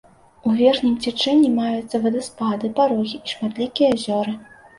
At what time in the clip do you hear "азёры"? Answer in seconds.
3.99-4.37